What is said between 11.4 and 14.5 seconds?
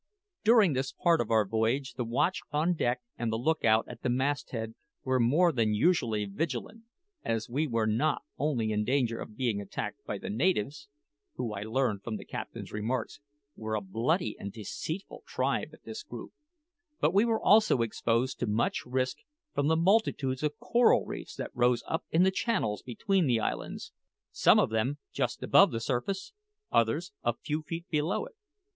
I learned from the captain's remarks, were a bloody